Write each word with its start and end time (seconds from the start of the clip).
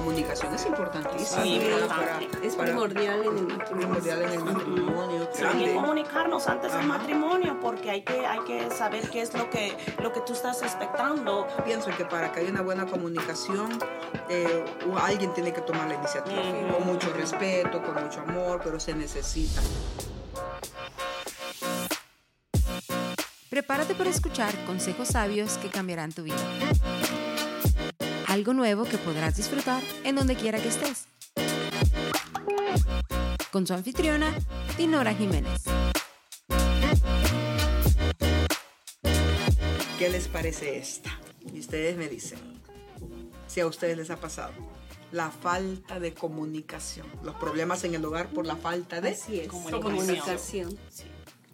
comunicación 0.00 0.54
es 0.54 0.66
importantísima. 0.66 1.46
Importante. 1.46 2.46
Es 2.46 2.56
primordial 2.56 3.22
en 3.22 3.38
el 3.38 3.46
matrimonio. 3.46 3.68
primordial 3.78 4.22
en 4.22 4.30
el 4.30 4.44
matrimonio. 4.44 5.30
Hay 5.46 5.64
que 5.64 5.74
comunicarnos 5.74 6.48
antes 6.48 6.72
del 6.72 6.86
matrimonio 6.86 7.58
porque 7.60 7.90
hay 7.90 8.02
que, 8.02 8.26
hay 8.26 8.40
que 8.40 8.70
saber 8.70 9.10
qué 9.10 9.20
es 9.20 9.34
lo 9.34 9.50
que, 9.50 9.76
lo 10.02 10.12
que 10.12 10.20
tú 10.20 10.32
estás 10.32 10.62
expectando. 10.62 11.46
Pienso 11.64 11.90
que 11.96 12.04
para 12.04 12.32
que 12.32 12.40
haya 12.40 12.50
una 12.50 12.62
buena 12.62 12.86
comunicación, 12.86 13.78
eh, 14.28 14.64
alguien 15.02 15.34
tiene 15.34 15.52
que 15.52 15.60
tomar 15.60 15.86
la 15.88 15.94
iniciativa, 15.94 16.42
con 16.72 16.86
mucho 16.86 17.12
respeto, 17.12 17.82
con 17.82 18.02
mucho 18.02 18.20
amor, 18.20 18.60
pero 18.64 18.80
se 18.80 18.94
necesita. 18.94 19.60
Prepárate 23.50 23.94
para 23.94 24.08
escuchar 24.08 24.54
consejos 24.64 25.08
sabios 25.08 25.58
que 25.58 25.68
cambiarán 25.68 26.12
tu 26.12 26.22
vida. 26.22 26.36
Algo 28.30 28.54
nuevo 28.54 28.84
que 28.84 28.96
podrás 28.96 29.34
disfrutar 29.34 29.82
en 30.04 30.14
donde 30.14 30.36
quiera 30.36 30.62
que 30.62 30.68
estés. 30.68 31.08
Con 33.50 33.66
su 33.66 33.74
anfitriona, 33.74 34.32
Dinora 34.78 35.12
Jiménez. 35.12 35.64
¿Qué 39.98 40.08
les 40.08 40.28
parece 40.28 40.78
esta? 40.78 41.10
Y 41.52 41.58
ustedes 41.58 41.96
me 41.96 42.06
dicen, 42.06 42.38
si 43.48 43.58
a 43.58 43.66
ustedes 43.66 43.96
les 43.96 44.10
ha 44.10 44.20
pasado. 44.20 44.52
La 45.10 45.32
falta 45.32 45.98
de 45.98 46.14
comunicación, 46.14 47.08
los 47.24 47.34
problemas 47.34 47.82
en 47.82 47.96
el 47.96 48.04
hogar 48.04 48.28
por 48.28 48.46
la 48.46 48.54
falta 48.54 49.00
de... 49.00 49.08
Así 49.08 49.40
es. 49.40 49.48
Comunicación. 49.48 49.82
Comunicación. 49.82 50.78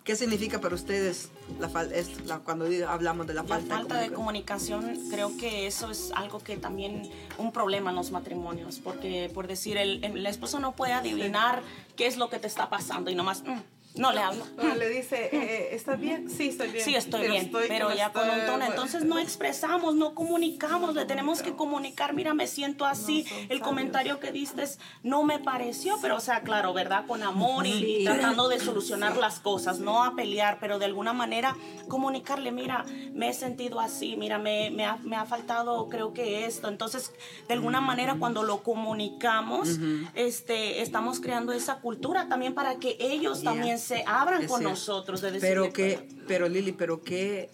¿Qué 0.06 0.15
significa 0.15 0.60
para 0.60 0.77
ustedes 0.77 1.30
la 1.59 1.69
fal- 1.69 1.91
es 1.92 2.24
la- 2.27 2.38
cuando 2.38 2.65
hablamos 2.88 3.27
de 3.27 3.34
la 3.34 3.42
La 3.42 3.48
falta, 3.48 3.74
falta 3.74 4.01
de 4.01 4.12
comunicación, 4.12 4.96
creo 5.10 5.37
que 5.37 5.66
eso 5.66 5.91
es 5.91 6.12
algo 6.15 6.38
que 6.38 6.56
también 6.56 7.10
un 7.38 7.51
problema 7.51 7.91
en 7.91 7.96
los 7.96 8.12
matrimonios, 8.12 8.79
porque 8.79 9.29
por 9.34 9.48
decir, 9.48 9.77
el, 9.77 10.05
el 10.05 10.24
esposo 10.27 10.60
no 10.60 10.77
puede 10.77 10.92
adivinar 10.92 11.60
qué 11.96 12.07
es 12.07 12.16
lo 12.18 12.30
que 12.30 12.38
te 12.38 12.46
está 12.46 12.71
pasando 12.71 13.10
y 13.10 13.16
nomás, 13.16 13.43
"Mm, 13.43 13.59
no 13.97 14.13
le 14.13 14.21
hablo. 14.21 14.45
Bueno, 14.57 14.75
le 14.75 14.89
dice, 14.89 15.30
eh, 15.33 15.69
¿estás 15.73 15.99
bien? 15.99 16.30
Sí, 16.30 16.49
estoy 16.49 16.69
bien. 16.71 16.85
Sí, 16.85 16.95
estoy 16.95 17.29
bien, 17.29 17.51
pero 17.69 17.95
ya 17.95 18.13
con 18.13 18.29
un 18.29 18.47
tono. 18.47 18.65
Entonces 18.65 19.05
no 19.05 19.19
expresamos, 19.19 19.95
no 19.95 20.15
comunicamos, 20.15 20.95
le 20.95 21.05
tenemos 21.05 21.43
que 21.43 21.55
comunicar. 21.55 22.15
Mira, 22.15 22.35
me 22.35 22.47
siento 22.47 22.85
así. 22.87 23.24
El 23.49 23.61
comentario 23.61 24.21
que 24.21 24.33
diste 24.33 24.63
es, 24.63 24.79
no 25.02 25.23
me 25.23 25.39
pareció, 25.39 25.99
pero 26.02 26.17
o 26.17 26.21
sea, 26.21 26.43
claro, 26.43 26.73
¿verdad? 26.74 27.07
Con 27.07 27.23
amor 27.23 27.67
y, 27.67 28.05
tratando 28.05 28.49
de 28.49 28.59
solucionar 28.61 29.17
las 29.17 29.41
cosas, 29.41 29.79
no 29.79 30.05
a 30.05 30.15
pelear, 30.15 30.59
pero 30.61 30.79
de 30.79 30.85
alguna 30.85 31.13
manera 31.13 31.57
comunicarle, 31.89 32.52
mira, 32.52 32.85
me 33.13 33.29
he 33.29 33.33
sentido 33.33 33.80
así, 33.80 34.17
mira, 34.17 34.39
me, 34.39 34.71
me 34.71 34.85
ha, 34.85 34.97
me 35.02 35.17
ha 35.17 35.24
faltado, 35.24 35.89
creo 35.89 36.13
que 36.13 36.45
esto. 36.47 36.69
Entonces, 36.69 37.13
de 37.49 37.55
alguna 37.55 37.80
manera, 37.80 38.17
cuando 38.19 38.43
lo 38.43 38.63
comunicamos, 38.63 39.79
este, 40.15 40.83
estamos 40.83 41.21
creando 41.21 41.52
esa 41.52 41.77
cultura 41.80 42.29
también 42.29 42.55
para 42.55 42.77
que 42.77 42.97
ellos 43.01 43.43
Ya. 43.43 43.51
también 43.51 43.79
se 43.87 44.02
abran 44.06 44.42
Es 44.42 44.48
con 44.48 44.59
cierto. 44.59 44.70
nosotros. 44.70 45.20
De 45.20 45.38
Pero 45.40 45.73
que, 45.73 46.09
pero 46.26 46.48
Lili, 46.48 46.73
pero 46.73 47.02
que 47.02 47.51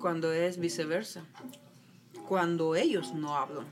cuando 0.00 0.32
es 0.32 0.58
viceversa, 0.58 1.24
cuando 2.28 2.76
ellos 2.76 3.12
no 3.12 3.36
hablan. 3.36 3.66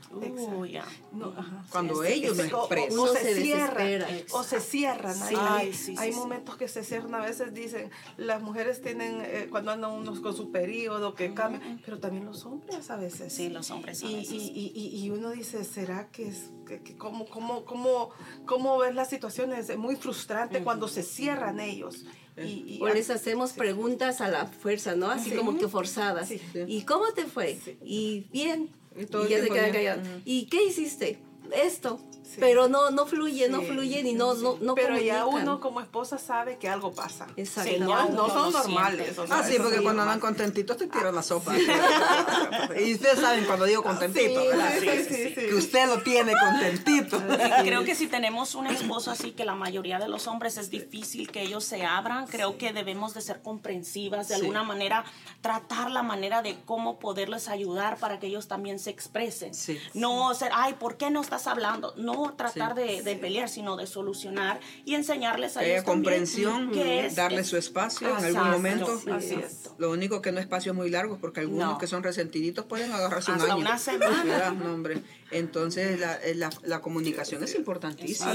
No, 1.13 1.33
Cuando 1.71 2.03
sí, 2.03 2.11
ellos 2.13 2.37
no 2.37 2.43
o- 2.43 2.65
expresan. 2.65 2.99
O, 2.99 3.07
se, 3.07 3.19
se 3.21 3.41
cierran, 3.41 4.23
o 4.31 4.43
se 4.43 4.59
cierran. 4.59 5.15
Sí. 5.15 5.35
Hay, 5.35 5.67
Ay, 5.67 5.73
sí, 5.73 5.95
hay 5.97 6.11
sí, 6.13 6.19
momentos 6.19 6.57
que 6.57 6.67
se 6.67 6.83
cierran. 6.83 7.15
A 7.15 7.21
veces 7.21 7.53
dicen, 7.53 7.89
las 8.17 8.41
mujeres 8.41 8.81
tienen, 8.81 9.21
eh, 9.21 9.47
cuando 9.49 9.71
andan 9.71 9.91
unos 9.91 10.19
con 10.19 10.35
su 10.35 10.51
periodo, 10.51 11.15
que 11.15 11.33
cambian, 11.33 11.81
pero 11.83 11.97
también 11.99 12.25
los 12.25 12.45
hombres 12.45 12.89
a 12.91 12.97
veces. 12.97 13.33
Sí, 13.33 13.49
los 13.49 13.71
hombres 13.71 14.03
a 14.03 14.07
Y, 14.07 14.15
veces. 14.17 14.33
y, 14.33 14.71
y, 14.75 15.03
y 15.05 15.09
uno 15.09 15.31
dice, 15.31 15.63
¿será 15.63 16.09
que 16.09 16.27
es, 16.27 16.51
que, 16.77 16.83
que 16.83 16.97
cómo, 16.97 17.25
cómo, 17.25 17.65
cómo, 17.65 18.09
cómo 18.45 18.77
ves 18.77 18.95
las 18.95 19.09
situaciones? 19.09 19.69
Es 19.69 19.77
muy 19.77 19.95
frustrante 19.95 20.63
cuando 20.63 20.87
se 20.87 21.03
cierran 21.03 21.59
ellos. 21.59 22.05
Y, 22.37 22.77
y- 22.77 22.79
O 22.81 22.87
les 22.87 23.09
hacemos 23.09 23.51
preguntas 23.53 24.21
a 24.21 24.29
la 24.29 24.45
fuerza, 24.45 24.95
¿no? 24.95 25.09
Así 25.11 25.31
Sí. 25.31 25.35
como 25.35 25.57
que 25.57 25.67
forzadas. 25.67 26.29
Sí. 26.29 26.39
¿Y 26.67 26.83
cómo 26.83 27.11
te 27.13 27.25
fue? 27.25 27.59
Y 27.83 28.27
bien. 28.31 28.69
Y 28.97 29.05
todo 29.05 29.25
Y 29.25 29.31
ya 29.31 29.41
se 29.41 29.49
queda 29.49 29.71
callado. 29.71 30.01
¿Y 30.25 30.45
qué 30.47 30.63
hiciste? 30.65 31.19
Esto. 31.53 31.99
Sí. 32.23 32.37
Pero 32.39 32.69
no, 32.69 32.91
no 32.91 33.05
fluye, 33.05 33.49
no 33.49 33.59
Sí. 33.59 33.65
fluyen 33.67 34.07
y 34.07 34.13
no, 34.13 34.35
no, 34.35 34.57
no 34.61 34.73
pero 34.73 34.97
ya 34.97 35.25
uno 35.25 35.59
como 35.59 35.81
esposa 35.81 36.17
sabe 36.17 36.57
que 36.57 36.69
algo 36.69 36.93
pasa. 36.93 37.27
Exacto. 37.35 37.77
No, 37.79 38.29
son 38.29 38.53
normales. 38.53 39.17
o 39.19 39.27
sea, 39.27 39.39
Ah, 39.39 39.43
sí, 39.43 39.55
porque 39.57 39.77
sí, 39.79 39.83
cuando 39.83 40.03
normal. 40.03 40.07
andan 40.15 40.19
contentitos 40.21 40.77
te 40.77 40.87
tiran 40.87 41.13
la 41.13 41.23
sopa. 41.23 41.53
y 42.79 42.93
ustedes 42.93 43.19
saben 43.19 43.43
cuando 43.45 43.65
digo 43.65 43.83
contentito, 43.83 44.41
Sí, 44.41 44.47
¿verdad? 44.47 44.71
sí, 44.79 44.87
sí, 44.89 45.03
sí, 45.13 45.23
sí. 45.29 45.33
Que 45.35 45.55
usted 45.55 45.87
lo 45.87 46.01
tiene 46.03 46.33
contentito. 46.39 47.21
Creo 47.65 47.83
que 47.83 47.95
si 47.95 48.07
tenemos 48.07 48.55
un 48.55 48.67
esposo 48.67 49.11
así, 49.11 49.31
que 49.31 49.43
la 49.43 49.55
mayoría 49.55 49.99
de 49.99 50.07
los 50.07 50.27
hombres 50.27 50.57
es 50.57 50.69
difícil 50.69 51.29
que 51.31 51.41
ellos 51.41 51.65
se 51.65 51.85
abran, 51.85 52.27
creo 52.27 52.57
que 52.57 52.71
debemos 52.71 53.13
de 53.13 53.19
ser 53.21 53.41
comprensivas, 53.41 54.29
de 54.29 54.35
Sí. 54.35 54.41
alguna 54.41 54.63
manera 54.63 55.03
tratar 55.41 55.91
la 55.91 56.01
manera 56.03 56.41
de 56.41 56.55
cómo 56.65 56.97
poderles 56.99 57.49
ayudar 57.49 57.97
para 57.97 58.19
que 58.19 58.27
ellos 58.27 58.47
también 58.47 58.79
se 58.79 58.89
expresen. 58.89 59.53
Sí. 59.53 59.77
No 59.93 60.33
ser, 60.33 60.51
ay, 60.53 60.75
¿por 60.75 60.95
qué 60.95 61.09
no 61.09 61.19
estás 61.19 61.40
hablando? 61.47 61.93
No 61.97 62.33
tratar 62.35 62.75
Sí. 62.75 62.81
de, 62.81 63.01
de 63.03 63.15
pelear, 63.15 63.49
sino 63.49 63.75
de 63.77 63.87
solucionar 63.87 64.59
y 64.85 64.95
enseñarles 64.95 65.57
a 65.57 65.61
haya 65.61 65.73
ellos 65.73 65.85
comprensión, 65.85 66.71
es- 66.77 67.15
darle 67.15 67.43
su 67.43 67.57
espacio 67.57 68.09
en 68.17 68.23
algún 68.25 68.49
momento. 68.51 69.01
Así 69.11 69.35
es. 69.35 69.69
Lo 69.77 69.91
único 69.91 70.21
que 70.21 70.31
no 70.31 70.39
espacios 70.39 70.75
muy 70.75 70.89
largos, 70.89 71.17
porque 71.19 71.39
algunos 71.41 71.73
No. 71.73 71.77
que 71.77 71.87
son 71.87 72.03
resentiditos 72.03 72.65
pueden 72.65 72.91
agarrarse 72.91 73.31
un 73.31 73.37
Hasta 73.39 73.53
año. 73.53 73.61
una 73.61 73.77
semana. 73.79 74.23
¿verdad? 74.23 74.51
No, 74.53 74.73
hombre. 74.73 75.01
Entonces 75.31 75.99
la, 75.99 76.15
eh, 76.15 76.35
la, 76.35 76.49
la 76.63 76.81
comunicación 76.81 77.43
es 77.43 77.55
importantísima. 77.55 78.33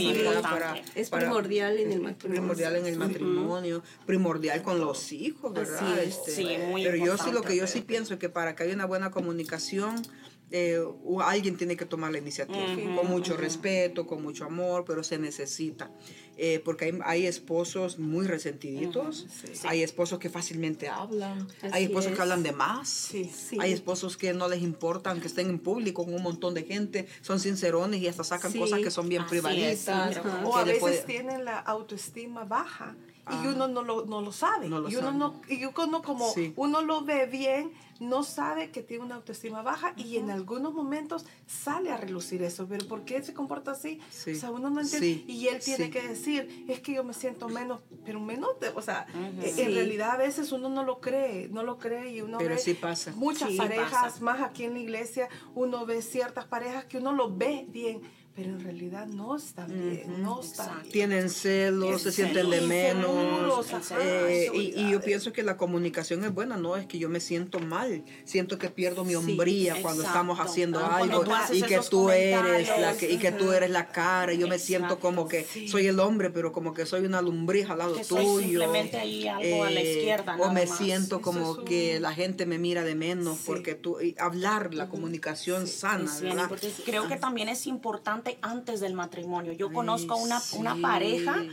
Es 0.94 1.10
para- 1.10 1.24
primordial 1.24 1.78
en 1.78 1.92
el 1.92 1.98
es 1.98 2.02
matrimonio. 2.02 2.40
primordial 2.40 2.76
en 2.76 2.86
el 2.86 2.96
matrimonio, 2.98 3.82
primordial 4.06 4.62
con 4.62 4.80
los 4.80 5.12
hijos, 5.12 5.52
¿verdad? 5.52 5.98
Es. 5.98 6.16
Este, 6.16 6.32
Sí, 6.32 6.48
muy 6.68 6.84
pero 6.84 6.96
yo 6.96 7.16
sí 7.18 7.30
lo 7.32 7.42
que 7.42 7.56
yo 7.56 7.66
sí 7.66 7.80
pienso 7.82 8.14
es 8.14 8.20
que 8.20 8.28
para 8.28 8.54
que 8.54 8.64
haya 8.64 8.74
una 8.74 8.86
buena 8.86 9.10
comunicación 9.10 10.02
eh, 10.50 10.78
alguien 11.24 11.56
tiene 11.56 11.76
que 11.76 11.86
tomar 11.86 12.12
la 12.12 12.18
iniciativa 12.18 12.64
con 12.94 13.08
mucho 13.08 13.36
respeto, 13.36 14.06
con 14.06 14.22
mucho 14.22 14.44
amor, 14.44 14.84
pero 14.86 15.02
se 15.02 15.18
necesita. 15.18 15.90
Eh, 16.38 16.60
porque 16.64 16.84
hay, 16.86 16.98
hay 17.04 17.26
esposos 17.26 17.98
muy 17.98 18.26
resentiditos, 18.26 19.26
hay 19.64 19.82
esposos 19.82 20.18
que 20.18 20.28
fácilmente 20.28 20.88
hablan, 20.88 21.48
hay 21.62 21.70
Así 21.72 21.82
esposos 21.84 22.10
es. 22.10 22.16
que 22.16 22.22
hablan 22.22 22.42
de 22.42 22.52
más, 22.52 22.88
Sí, 22.88 23.24
sí. 23.24 23.56
hay 23.60 23.72
esposos 23.72 24.16
que 24.18 24.34
no 24.34 24.46
les 24.48 24.62
importan 24.62 25.20
que 25.20 25.28
estén 25.28 25.48
en 25.48 25.58
público 25.58 26.04
con 26.04 26.12
un 26.14 26.22
montón 26.22 26.52
de 26.54 26.64
gente, 26.64 27.06
son 27.22 27.40
sincerones 27.40 28.00
y 28.02 28.08
hasta 28.08 28.22
sacan 28.24 28.52
Sí, 28.52 28.58
cosas 28.58 28.80
que 28.80 28.90
son 28.90 29.08
bien 29.08 29.22
así 29.22 29.30
privaditas. 29.30 29.78
sí, 30.14 30.20
Ajá. 30.20 30.42
O 30.46 30.56
a 30.56 30.64
veces 30.64 30.80
puede- 30.80 31.02
tienen 31.04 31.44
la 31.44 31.58
autoestima 31.58 32.44
baja 32.44 32.94
Ah. 33.28 33.42
y 33.42 33.48
uno 33.48 33.66
no 33.66 33.82
lo, 33.82 34.06
no 34.06 34.20
lo 34.20 34.30
sabe. 34.30 34.68
No 34.68 34.78
lo 34.78 34.88
y 34.88 34.94
uno 34.94 35.06
sabe. 35.06 35.18
no, 35.18 35.40
y 35.48 35.64
uno 35.64 36.00
como 36.02 36.32
Sí. 36.32 36.52
uno 36.54 36.80
lo 36.82 37.02
ve 37.02 37.26
bien, 37.26 37.72
no 37.98 38.22
sabe 38.22 38.70
que 38.70 38.82
tiene 38.84 39.02
una 39.04 39.16
autoestima 39.16 39.62
baja 39.62 39.94
y 39.96 40.18
en 40.18 40.30
algunos 40.30 40.72
momentos 40.74 41.24
sale 41.44 41.90
a 41.90 41.96
relucir 41.96 42.42
eso. 42.44 42.66
Pero 42.68 42.86
¿por 42.86 43.04
qué 43.04 43.20
se 43.24 43.34
comporta 43.34 43.72
así? 43.72 43.98
Sí. 44.10 44.30
O 44.32 44.34
sea, 44.36 44.52
uno 44.52 44.70
no 44.70 44.80
entiende. 44.80 45.06
Sí. 45.08 45.24
Y 45.26 45.48
él 45.48 45.58
tiene 45.60 45.86
Sí. 45.86 45.90
que 45.90 46.14
decir, 46.26 46.64
es 46.68 46.80
que 46.80 46.94
yo 46.94 47.04
me 47.04 47.14
siento 47.14 47.48
menos, 47.48 47.80
pero 48.04 48.20
menos, 48.20 48.58
de- 48.60 48.68
o 48.70 48.82
sea, 48.82 49.06
Sí. 49.44 49.62
en 49.62 49.74
realidad 49.74 50.10
a 50.12 50.16
veces 50.16 50.52
uno 50.52 50.68
no 50.68 50.82
lo 50.84 51.00
cree, 51.00 51.48
no 51.48 51.62
lo 51.62 51.78
cree 51.78 52.10
y 52.10 52.20
uno 52.20 52.38
Pero 52.38 52.54
ve 52.54 52.58
sí 52.60 52.74
pasa. 52.74 53.12
muchas 53.16 53.50
Sí, 53.50 53.56
parejas, 53.56 53.90
pasa. 53.90 54.24
más 54.24 54.40
aquí 54.40 54.64
en 54.64 54.74
la 54.74 54.78
iglesia, 54.80 55.28
uno 55.54 55.86
ve 55.86 56.02
ciertas 56.02 56.44
parejas 56.46 56.84
que 56.86 56.98
uno 56.98 57.12
lo 57.12 57.34
ve 57.34 57.66
bien, 57.68 58.02
pero 58.36 58.50
en 58.50 58.60
realidad 58.60 59.06
no 59.06 59.34
están 59.34 59.68
bien, 59.68 60.22
no 60.22 60.40
están 60.42 60.66
Exacto. 60.66 60.82
bien. 60.82 60.92
tienen 60.92 61.30
celos, 61.30 62.02
se 62.02 62.10
Sí, 62.12 62.16
sienten 62.16 62.50
de 62.50 62.60
menos. 62.60 63.66
eh, 63.98 64.50
y, 64.54 64.58
y 64.80 64.90
yo 64.90 65.00
pienso 65.00 65.32
que 65.32 65.42
la 65.42 65.56
comunicación 65.56 66.22
es 66.22 66.34
buena, 66.34 66.58
no 66.58 66.76
es 66.76 66.86
que 66.86 66.98
yo 66.98 67.08
me 67.08 67.18
siento 67.20 67.58
mal, 67.60 68.04
siento 68.24 68.58
que 68.58 68.68
pierdo 68.68 69.04
mi 69.04 69.14
hombría 69.14 69.72
cuando 69.80 70.02
exacto. 70.02 70.08
estamos 70.08 70.38
haciendo 70.40 70.80
Ah, 70.80 70.96
cuando 70.98 71.22
algo 71.22 71.54
y 71.54 71.62
que 71.62 71.80
tú 71.88 72.10
eres 72.10 72.68
la 72.78 72.94
que, 72.96 73.10
y 73.10 73.16
que 73.16 73.32
tú 73.32 73.52
eres 73.52 73.70
la 73.70 73.88
cara, 73.88 74.34
y 74.34 74.38
yo 74.38 74.48
me 74.48 74.58
siento 74.58 75.00
como 75.00 75.26
que 75.28 75.44
Sí. 75.44 75.68
soy 75.68 75.86
el 75.86 75.98
hombre, 75.98 76.28
pero 76.30 76.52
como 76.52 76.74
que 76.74 76.84
soy 76.84 77.06
una 77.06 77.22
lumbrija 77.22 77.72
al 77.72 77.78
lado 77.78 77.94
Que 77.96 78.04
soy 78.04 78.22
tuyo. 78.24 78.48
simplemente 78.60 78.98
ahí 78.98 79.26
algo 79.28 79.64
a 79.64 79.70
la 79.70 79.80
izquierda, 79.80 80.36
O 80.38 80.52
me 80.52 80.66
más. 80.66 80.76
siento 80.76 81.22
como 81.22 81.52
es 81.52 81.58
un- 81.60 81.64
que 81.64 82.00
la 82.00 82.12
gente 82.12 82.44
me 82.44 82.58
mira 82.58 82.84
de 82.84 82.94
menos 82.94 83.38
Sí. 83.38 83.44
porque 83.46 83.74
tú 83.74 83.98
y 84.00 84.14
hablar 84.18 84.74
la 84.74 84.88
comunicación 84.88 85.66
sana, 85.66 86.12
¿verdad? 86.20 86.50
Creo 86.84 87.08
que 87.08 87.16
también 87.16 87.48
es 87.48 87.66
importante 87.66 88.25
antes 88.42 88.80
del 88.80 88.94
matrimonio. 88.94 89.52
Yo 89.52 89.72
conozco 89.72 90.16
una, 90.16 90.40
sí. 90.40 90.56
una 90.58 90.76
pareja 90.80 91.44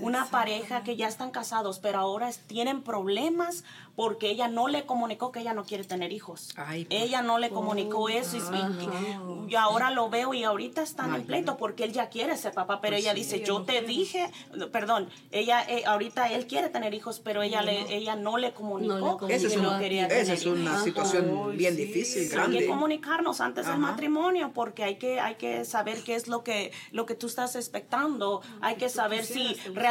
una 0.00 0.26
pareja 0.26 0.82
que 0.82 0.96
ya 0.96 1.08
están 1.08 1.30
casados, 1.30 1.78
pero 1.78 1.98
ahora 1.98 2.30
tienen 2.46 2.82
problemas 2.82 3.64
porque 3.96 4.30
ella 4.30 4.46
no 4.48 4.68
le 4.68 4.86
comunicó 4.86 5.32
que 5.32 5.40
ella 5.40 5.54
no 5.54 5.64
quiere 5.64 5.82
tener 5.84 6.12
hijos. 6.12 6.50
Ay, 6.56 6.84
pues. 6.84 7.02
ella 7.02 7.20
no 7.22 7.38
le 7.38 7.50
comunicó 7.50 8.08
eso 8.08 8.36
y, 8.36 8.40
y- 8.40 9.52
y 9.52 9.54
ahora 9.56 9.90
lo 9.90 10.08
veo 10.08 10.34
y 10.34 10.44
ahorita 10.44 10.82
están 10.82 11.14
en 11.14 11.24
pleito 11.26 11.56
porque 11.56 11.82
él 11.84 11.92
ya 11.92 12.08
quiere 12.08 12.36
ser 12.36 12.52
papá, 12.54 12.80
pero 12.80 12.94
ella 12.96 13.12
dice, 13.14 13.42
yo 13.44 13.62
te 13.62 13.82
dije, 13.82 14.30
perdón, 14.70 15.08
ella 15.32 15.64
eh, 15.68 15.82
ahorita 15.86 16.30
él 16.32 16.46
quiere 16.46 16.68
tener 16.68 16.94
hijos, 16.94 17.20
pero 17.20 17.42
ella 17.42 17.62
le 17.62 17.92
ella 17.94 18.14
no 18.14 18.36
le 18.38 18.52
comunicó, 18.52 18.94
comunicó. 19.18 19.26
que 19.26 19.34
es 19.34 19.56
no 19.56 19.68
una, 19.70 19.78
quería 19.80 20.06
esa 20.06 20.14
tener 20.14 20.32
es 20.34 20.46
una 20.46 20.70
hijos. 20.70 20.84
situación 20.84 21.56
bien 21.56 21.74
sí, 21.74 21.84
difícil, 21.84 22.22
sí. 22.28 22.36
Hay 22.36 22.46
que 22.46 22.50
grande. 22.50 22.66
comunicarnos 22.66 23.40
antes 23.40 23.64
del 23.66 23.74
Ajá. 23.74 23.80
matrimonio 23.82 24.52
porque 24.54 24.84
hay 24.84 24.96
que 24.96 25.18
hay 25.20 25.34
que 25.36 25.64
saber 25.64 26.02
qué 26.04 26.14
es 26.14 26.28
lo 26.28 26.44
que 26.44 26.70
lo 26.92 27.04
que 27.06 27.14
tú 27.16 27.26
estás 27.26 27.56
expectando. 27.56 28.42
Hay 28.60 28.76
que 28.76 28.88
saber 28.88 29.24
si 29.24 29.54
realmente 29.54 29.87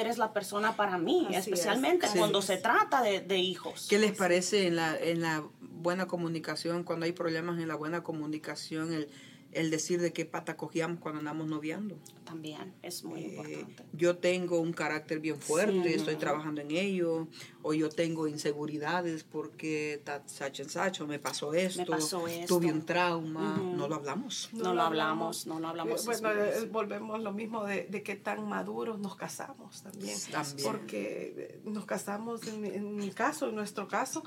eres 0.00 0.18
la 0.18 0.32
persona 0.32 0.76
para 0.76 0.98
mí, 0.98 1.26
Así 1.28 1.36
es. 1.36 1.46
especialmente 1.46 2.08
Sí. 2.08 2.18
cuando 2.18 2.42
se 2.42 2.56
trata 2.56 3.02
de, 3.02 3.20
de 3.20 3.38
hijos. 3.38 3.86
¿Qué 3.88 3.98
les 3.98 4.12
parece 4.12 4.66
en 4.66 4.76
la, 4.76 4.96
en 4.96 5.20
la 5.20 5.44
buena 5.60 6.06
comunicación, 6.06 6.84
cuando 6.84 7.06
hay 7.06 7.12
problemas 7.12 7.58
en 7.58 7.68
la 7.68 7.74
buena 7.76 8.02
comunicación, 8.02 8.92
el, 8.92 9.08
el 9.52 9.70
decir 9.70 10.00
de 10.00 10.12
qué 10.12 10.24
pata 10.24 10.56
cogíamos 10.56 11.00
cuando 11.00 11.18
andamos 11.18 11.46
noviando? 11.48 11.96
También 12.24 12.74
es 12.82 13.02
muy 13.04 13.20
Eh, 13.20 13.28
importante. 13.30 13.84
yo 13.92 14.16
tengo 14.18 14.60
un 14.60 14.72
carácter 14.72 15.18
bien 15.18 15.40
fuerte, 15.40 15.82
Sí. 15.88 15.94
estoy 15.94 16.14
trabajando 16.16 16.60
en 16.60 16.70
ello, 16.70 17.26
o 17.62 17.74
yo 17.74 17.88
tengo 17.88 18.28
inseguridades 18.28 19.24
porque 19.24 20.00
ta- 20.04 20.22
sacho 20.26 21.06
me 21.08 21.18
pasó 21.18 21.52
esto, 21.54 21.84
pasó 21.86 22.28
esto. 22.28 22.58
tuve 22.58 22.72
un 22.72 22.86
trauma, 22.86 23.56
no 23.56 23.88
lo 23.88 23.96
hablamos. 23.96 24.48
No, 24.52 24.72
lo 24.74 24.82
hablamos, 24.82 25.46
no 25.46 25.58
lo 25.58 25.68
hablamos. 25.68 26.04
Bueno, 26.06 26.30
eh, 26.30 26.68
volvemos 26.70 27.20
lo 27.20 27.32
mismo 27.32 27.64
de, 27.64 27.86
de 27.86 28.02
qué 28.04 28.14
tan 28.16 28.48
maduros 28.48 28.98
nos 29.00 29.16
casamos 29.16 29.82
también. 29.82 30.16
También. 30.30 30.66
Porque 30.70 31.34
eh, 31.36 31.60
nos 31.64 31.84
casamos, 31.86 32.46
en, 32.46 32.60
mi- 32.60 32.68
en 32.68 32.94
mi 32.94 33.10
caso, 33.10 33.48
en 33.48 33.56
nuestro 33.56 33.88
caso, 33.88 34.22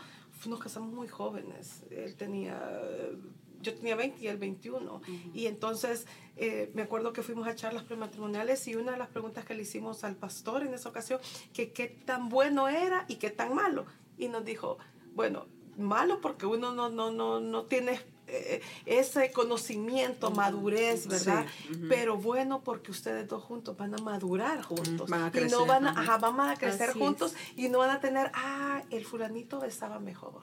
nos 0.45 0.59
casamos 0.59 0.93
muy 0.93 1.07
jóvenes. 1.07 1.83
Él 1.89 2.15
tenía, 2.15 2.59
eh, 2.83 3.15
yo 3.63 3.73
tenía 3.73 3.95
20 3.95 4.23
y 4.23 4.27
él 4.27 4.37
21. 4.37 5.01
Y 5.33 5.47
entonces 5.47 6.05
eh, 6.37 6.69
me 6.73 6.83
acuerdo 6.83 7.13
que 7.13 7.23
fuimos 7.23 7.47
a 7.47 7.55
charlas 7.55 7.83
prematrimoniales 7.83 8.67
y 8.67 8.75
una 8.75 8.91
de 8.91 8.97
las 8.97 9.07
preguntas 9.07 9.45
que 9.45 9.55
le 9.55 9.63
hicimos 9.63 10.03
al 10.03 10.15
pastor 10.15 10.63
en 10.63 10.73
esa 10.73 10.89
ocasión, 10.89 11.19
que 11.53 11.71
qué 11.71 11.87
tan 11.87 12.29
bueno 12.29 12.67
era 12.67 13.05
y 13.07 13.15
qué 13.15 13.31
tan 13.31 13.55
malo. 13.55 13.85
Y 14.17 14.27
nos 14.27 14.45
dijo, 14.45 14.77
bueno, 15.15 15.47
malo 15.77 16.21
porque 16.21 16.45
uno 16.45 16.73
no, 16.73 16.89
no, 16.89 17.11
no, 17.11 17.39
no 17.39 17.63
tiene 17.63 17.99
eh, 18.27 18.61
ese 18.85 19.31
conocimiento, 19.31 20.31
madurez, 20.31 21.07
¿verdad? 21.07 21.45
Sí. 21.67 21.81
Pero 21.89 22.17
bueno 22.17 22.61
porque 22.63 22.91
ustedes 22.91 23.27
dos 23.27 23.43
juntos 23.43 23.75
van 23.77 23.93
a 23.93 23.97
madurar 23.97 24.61
juntos. 24.61 25.09
van 25.09 25.23
a 25.23 25.27
y 25.27 25.31
crecer, 25.31 25.51
no 25.51 25.65
van 25.65 25.87
a, 25.87 25.91
ajá. 25.91 26.15
ajá, 26.15 26.17
van 26.17 26.49
a 26.49 26.55
crecer 26.55 26.89
Así 26.89 26.99
es. 26.99 27.05
juntos 27.05 27.35
y 27.55 27.69
no 27.69 27.79
van 27.79 27.91
a 27.91 27.99
tener, 27.99 28.31
ah, 28.33 28.81
el 28.89 29.05
fulanito 29.05 29.59
besaba 29.59 29.99
mejor. 29.99 30.41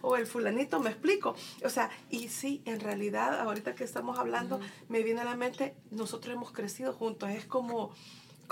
O 0.00 0.16
el 0.16 0.26
fulanito, 0.26 0.78
me 0.80 0.90
explico. 0.90 1.34
O 1.64 1.68
sea, 1.68 1.90
y 2.10 2.28
sí, 2.28 2.62
en 2.64 2.80
realidad, 2.80 3.40
ahorita 3.40 3.74
que 3.74 3.84
estamos 3.84 4.18
hablando, 4.18 4.60
me 4.88 5.02
viene 5.02 5.22
a 5.22 5.24
la 5.24 5.36
mente, 5.36 5.74
nosotros 5.90 6.34
hemos 6.34 6.52
crecido 6.52 6.92
juntos. 6.92 7.30
Es 7.30 7.46
como, 7.46 7.92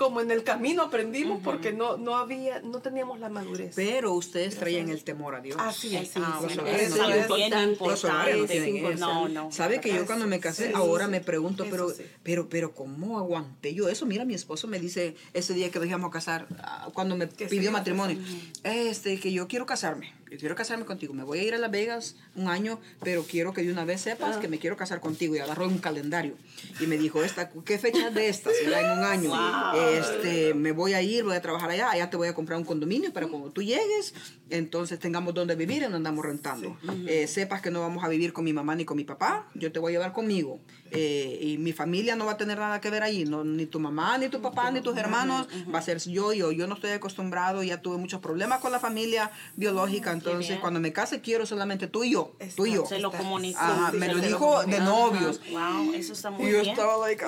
como 0.01 0.19
en 0.19 0.31
el 0.31 0.43
camino 0.43 0.81
aprendimos 0.81 1.41
porque 1.43 1.71
no, 1.73 1.95
no 1.95 2.17
había, 2.17 2.59
no 2.61 2.79
teníamos 2.79 3.19
la 3.19 3.29
madurez. 3.29 3.73
Pero 3.75 4.13
ustedes 4.13 4.57
traían 4.57 4.89
el 4.89 5.03
temor 5.03 5.35
a 5.35 5.41
Dios. 5.41 5.57
Así 5.59 5.95
es. 5.95 6.11
Ah, 6.15 6.41
tienen- 6.47 6.65
bien 7.35 7.77
los 7.79 8.03
hogares 8.03 8.37
no 8.39 8.45
tienen 8.47 8.85
Es 8.85 8.95
eso. 8.95 8.97
No, 9.05 9.27
no. 9.29 9.51
Sabe 9.51 9.79
que 9.79 9.93
yo 9.93 10.07
cuando 10.07 10.25
me 10.25 10.39
casé, 10.39 10.69
Sí, 10.69 10.73
ahora 10.73 11.05
sí, 11.05 11.11
me 11.11 11.19
sí. 11.19 11.23
pregunto, 11.25 11.63
Eso 11.65 11.71
pero, 11.71 11.89
sí. 11.91 12.03
pero, 12.23 12.49
pero, 12.49 12.73
¿cómo 12.73 13.19
aguanté 13.19 13.75
yo 13.75 13.89
eso? 13.89 14.07
Mira, 14.07 14.25
mi 14.25 14.33
esposo 14.33 14.67
me 14.67 14.79
dice 14.79 15.15
ese 15.33 15.53
día 15.53 15.69
que 15.69 15.77
nos 15.77 15.87
íbamos 15.87 16.09
a 16.09 16.11
casar, 16.11 16.47
ah, 16.63 16.89
cuando 16.95 17.15
me 17.15 17.27
pidió 17.27 17.71
matrimonio, 17.71 18.17
este, 18.63 19.19
que 19.19 19.31
yo 19.31 19.47
quiero 19.47 19.67
casarme, 19.67 20.13
yo 20.31 20.37
quiero 20.37 20.55
casarme 20.55 20.85
contigo, 20.85 21.13
me 21.13 21.25
voy 21.25 21.39
a 21.39 21.43
ir 21.43 21.53
a 21.53 21.57
Las 21.57 21.69
Vegas 21.69 22.15
un 22.35 22.47
año, 22.47 22.79
pero 23.03 23.23
quiero 23.23 23.51
que 23.51 23.63
de 23.63 23.71
una 23.71 23.83
vez 23.83 23.99
sepas 23.99 24.37
que 24.37 24.47
me 24.47 24.59
quiero 24.59 24.77
casar 24.77 25.01
contigo. 25.01 25.35
Y 25.35 25.39
agarró 25.39 25.67
un 25.67 25.79
calendario 25.79 26.35
y 26.79 26.87
me 26.87 26.97
dijo, 26.97 27.21
esta, 27.21 27.49
¿qué 27.65 27.77
fecha 27.77 28.09
de 28.11 28.29
esta? 28.29 28.49
Será 28.63 28.79
en 28.79 28.97
un 28.97 29.03
año. 29.03 29.33
Este, 29.75 30.53
me 30.53 30.71
voy 30.71 30.93
a 30.93 31.01
ir, 31.01 31.25
voy 31.25 31.35
a 31.35 31.41
trabajar 31.41 31.69
allá, 31.69 31.91
allá 31.91 32.09
te 32.09 32.15
voy 32.15 32.29
a 32.29 32.33
comprar 32.33 32.57
un 32.57 32.63
condominio 32.63 33.11
para 33.11 33.27
cuando 33.27 33.51
tú 33.51 33.61
llegues, 33.61 34.13
entonces 34.49 34.99
tengamos 34.99 35.33
donde 35.33 35.55
vivir 35.55 35.83
y 35.83 35.89
no 35.89 35.97
andamos 35.97 36.23
rentando. 36.23 36.77
Eh, 37.07 37.27
sepas 37.27 37.61
que 37.61 37.69
no 37.69 37.81
vamos 37.81 38.01
a 38.05 38.07
vivir 38.07 38.31
con 38.31 38.45
mi 38.45 38.53
mamá 38.53 38.73
ni 38.75 38.85
con 38.85 38.95
mi 38.95 39.03
papá, 39.03 39.49
yo 39.53 39.73
te 39.73 39.79
voy 39.79 39.91
a 39.91 39.95
llevar 39.95 40.13
conmigo. 40.13 40.61
Eh, 40.91 41.39
y 41.41 41.57
mi 41.57 41.73
familia 41.73 42.15
no 42.15 42.25
va 42.25 42.33
a 42.33 42.37
tener 42.37 42.57
nada 42.57 42.79
que 42.81 42.89
ver 42.89 43.03
allí, 43.03 43.25
no, 43.25 43.43
ni 43.43 43.65
tu 43.65 43.79
mamá, 43.79 44.17
ni 44.17 44.29
tu 44.29 44.41
papá, 44.41 44.71
ni 44.71 44.81
tus 44.81 44.97
hermanos, 44.97 45.47
va 45.73 45.79
a 45.79 45.81
ser 45.81 45.99
yo, 45.99 46.33
yo, 46.33 46.51
yo 46.51 46.67
no 46.67 46.75
estoy 46.75 46.91
acostumbrado, 46.91 47.63
ya 47.63 47.81
tuve 47.81 47.97
muchos 47.97 48.21
problemas 48.21 48.59
con 48.59 48.71
la 48.71 48.79
familia 48.79 49.31
biológica, 49.55 50.11
entonces 50.29 50.59
cuando 50.59 50.79
me 50.79 50.93
case 50.93 51.21
quiero 51.21 51.45
solamente 51.45 51.87
tú 51.87 52.03
y 52.03 52.11
yo, 52.11 52.33
tú 52.55 52.65
y 52.65 52.73
yo. 52.73 52.85
Se 52.85 52.99
lo 52.99 53.11
comunicó. 53.11 53.59
Ajá, 53.59 53.91
me 53.91 54.07
lo 54.07 54.15
lo 54.15 54.19
dijo 54.21 54.63
de 54.63 54.79
novios. 54.79 55.39
Wow, 55.51 55.93
eso 55.93 56.13
está 56.13 56.29
muy 56.29 56.47
Y 56.47 56.51
yo 56.51 56.61
bien. 56.61 56.69
estaba 56.71 56.97
like, 57.07 57.23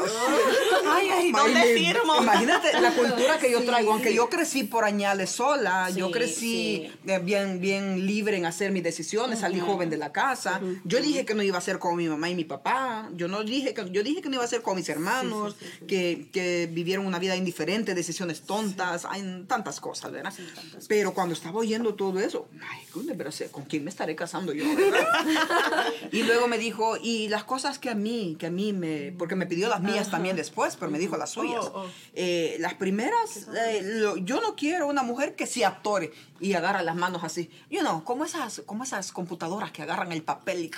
Ay, 0.85 1.09
ay, 1.09 1.31
Ma- 1.31 1.39
¿dónde 1.39 1.61
firmo? 1.75 2.15
Imagínate 2.21 2.79
la 2.81 2.91
cultura 2.95 3.39
que 3.39 3.51
yo 3.51 3.63
traigo, 3.63 3.93
aunque 3.93 4.13
yo 4.13 4.29
crecí 4.29 4.63
por 4.63 4.83
añales 4.83 5.29
sola, 5.31 5.89
yo 5.89 6.11
crecí 6.11 6.89
sí. 6.89 6.91
eh, 7.07 7.19
bien, 7.23 7.59
bien 7.59 8.05
libre 8.05 8.37
en 8.37 8.45
hacer 8.45 8.71
mis 8.71 8.83
decisiones, 8.83 9.39
salí 9.39 9.59
joven 9.59 9.89
de 9.89 9.97
la 9.97 10.11
casa. 10.11 10.61
Yo 10.83 10.99
dije 11.01 11.25
que 11.25 11.33
no 11.33 11.43
iba 11.43 11.57
a 11.57 11.61
ser 11.61 11.79
como 11.79 11.95
mi 11.95 12.07
mamá 12.07 12.29
y 12.29 12.35
mi 12.35 12.43
papá. 12.45 13.09
Yo 13.13 13.27
no 13.27 13.43
dije 13.43 13.73
que, 13.73 13.89
yo 13.91 14.03
dije 14.03 14.21
que 14.21 14.29
no 14.29 14.35
iba 14.35 14.43
a 14.43 14.47
ser 14.47 14.61
como 14.61 14.75
mis 14.77 14.89
hermanos, 14.89 15.55
Que, 15.87 16.29
que 16.31 16.69
vivieron 16.71 17.05
una 17.05 17.19
vida 17.19 17.35
indiferente, 17.35 17.93
decisiones 17.95 18.41
tontas, 18.41 19.05
hay 19.09 19.45
tantas 19.47 19.79
cosas, 19.79 20.11
¿verdad? 20.11 20.33
Pero 20.87 21.13
cuando 21.13 21.33
estaba 21.33 21.57
oyendo 21.59 21.95
todo 21.95 22.19
eso, 22.19 22.47
ay, 22.61 22.79
goodness, 22.91 23.15
pero 23.17 23.51
¿con 23.51 23.63
quién 23.65 23.83
me 23.83 23.89
estaré 23.89 24.15
casando 24.15 24.53
yo? 24.53 24.63
y 26.11 26.23
luego 26.23 26.47
me 26.47 26.57
dijo, 26.57 26.97
y 27.01 27.27
las 27.29 27.43
cosas 27.43 27.79
que 27.79 27.89
a 27.89 27.95
mí, 27.95 28.35
que 28.39 28.47
a 28.47 28.51
mí 28.51 28.73
me, 28.73 29.11
porque 29.17 29.35
me 29.35 29.45
pidió 29.45 29.67
las 29.69 29.81
mías 29.81 30.09
también 30.11 30.35
después, 30.35 30.75
pero 30.75 30.91
me 30.91 30.99
dijo 30.99 31.17
las 31.17 31.31
suyas. 31.31 31.65
Oh, 31.73 31.83
oh. 31.83 31.85
Eh, 32.13 32.57
las 32.59 32.73
primeras, 32.75 33.47
eh, 33.67 33.81
lo- 33.83 34.17
yo 34.17 34.41
no 34.41 34.55
quiero 34.55 34.87
una 34.87 35.03
mujer 35.03 35.35
que 35.35 35.45
se 35.47 35.65
actore 35.65 36.11
y 36.39 36.53
agarra 36.53 36.81
las 36.83 36.95
manos 36.95 37.23
así. 37.23 37.49
You 37.69 37.79
know, 37.81 38.03
como 38.03 38.25
esas, 38.25 38.61
como 38.65 38.83
esas 38.83 39.11
computadoras 39.11 39.71
que 39.71 39.81
agarran 39.81 40.11
el 40.11 40.23
papel 40.23 40.65
y, 40.65 40.71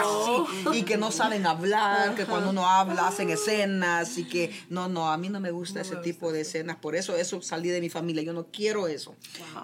así, 0.00 0.78
y 0.78 0.82
que 0.82 0.96
no 0.96 1.10
saben 1.10 1.46
hablar, 1.46 2.14
que 2.14 2.24
cuando 2.26 2.50
uno 2.50 2.68
habla 2.68 3.08
hacen 3.08 3.30
escenas 3.30 4.18
y 4.18 4.24
que 4.24 4.54
no, 4.68 4.88
no, 4.88 5.10
a 5.10 5.16
mí 5.16 5.28
no 5.28 5.40
me 5.40 5.50
gusta 5.50 5.80
ese 5.80 5.96
tipo 5.96 6.32
de 6.32 6.42
escenas. 6.42 6.76
Por 6.76 6.94
eso 6.96 7.16
eso 7.16 7.40
salí 7.42 7.68
de 7.68 7.80
mi 7.80 7.88
familia. 7.88 8.22
Yo 8.22 8.32
no 8.32 8.46
quiero 8.52 8.88
eso. 8.88 9.14